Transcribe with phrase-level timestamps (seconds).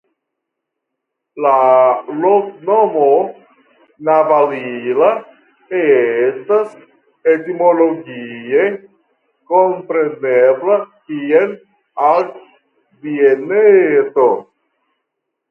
[1.45, 1.49] La
[2.21, 3.09] loknomo
[4.07, 5.09] "Navalilla"
[5.81, 6.71] estas
[7.35, 8.63] etimologie
[9.53, 11.53] komprenebla kiel
[12.09, 14.27] Altbieneto.